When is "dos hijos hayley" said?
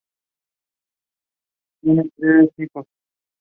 2.05-2.45